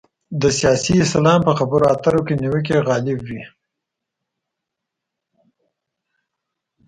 د 0.41 0.43
سیاسي 0.59 0.93
اسلام 1.05 1.39
په 1.47 1.53
خبرو 1.59 1.85
اترو 1.93 2.21
کې 2.27 2.33
نیوکې 2.41 2.85
غالب 2.87 3.19
وي. 3.27 3.41